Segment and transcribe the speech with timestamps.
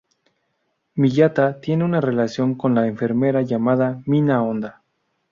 [0.97, 4.81] Miyata tenía una relación con la enfermera llamada Mina Onda.